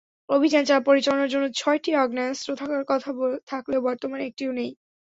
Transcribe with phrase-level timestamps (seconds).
[0.29, 3.09] অভিযান পরিচালনার জন্য ছয়টি আগ্নেয়াস্ত্র থাকার কথা
[3.47, 4.71] থাকলেও বর্তমানে একটিও নেই।